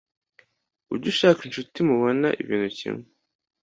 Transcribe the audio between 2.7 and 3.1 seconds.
kimwe